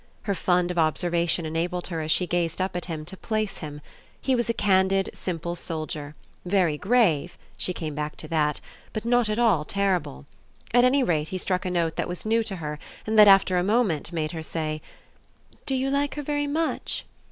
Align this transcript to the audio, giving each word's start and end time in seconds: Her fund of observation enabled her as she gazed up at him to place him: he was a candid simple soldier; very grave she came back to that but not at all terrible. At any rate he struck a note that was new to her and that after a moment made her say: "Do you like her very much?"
Her 0.23 0.33
fund 0.33 0.71
of 0.71 0.79
observation 0.79 1.45
enabled 1.45 1.89
her 1.89 2.01
as 2.01 2.09
she 2.09 2.25
gazed 2.25 2.59
up 2.59 2.75
at 2.75 2.85
him 2.85 3.05
to 3.05 3.15
place 3.15 3.59
him: 3.59 3.81
he 4.19 4.33
was 4.33 4.49
a 4.49 4.53
candid 4.55 5.11
simple 5.13 5.55
soldier; 5.55 6.15
very 6.43 6.75
grave 6.75 7.37
she 7.55 7.71
came 7.71 7.93
back 7.93 8.15
to 8.17 8.27
that 8.29 8.59
but 8.93 9.05
not 9.05 9.29
at 9.29 9.37
all 9.37 9.63
terrible. 9.63 10.25
At 10.73 10.83
any 10.85 11.03
rate 11.03 11.27
he 11.27 11.37
struck 11.37 11.65
a 11.65 11.69
note 11.69 11.97
that 11.97 12.07
was 12.09 12.25
new 12.25 12.41
to 12.45 12.55
her 12.55 12.79
and 13.05 13.19
that 13.19 13.27
after 13.27 13.59
a 13.59 13.63
moment 13.63 14.11
made 14.11 14.31
her 14.31 14.41
say: 14.41 14.81
"Do 15.67 15.75
you 15.75 15.91
like 15.91 16.15
her 16.15 16.23
very 16.23 16.47
much?" 16.47 17.05